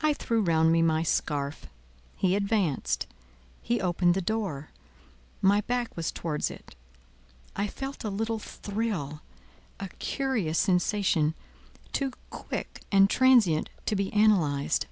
I 0.00 0.14
threw 0.14 0.40
round 0.40 0.72
me 0.72 0.80
my 0.80 1.02
scarf. 1.02 1.66
He 2.16 2.34
advanced; 2.36 3.06
he 3.60 3.82
opened 3.82 4.14
the 4.14 4.22
door; 4.22 4.70
my 5.42 5.60
back 5.60 5.94
was 5.94 6.10
towards 6.10 6.50
it; 6.50 6.74
I 7.54 7.66
felt 7.66 8.02
a 8.02 8.08
little 8.08 8.38
thrill—a 8.38 9.88
curious 9.98 10.58
sensation, 10.58 11.34
too 11.92 12.14
quick 12.30 12.80
and 12.90 13.10
transient 13.10 13.68
to 13.84 13.94
be 13.94 14.10
analyzed. 14.14 14.86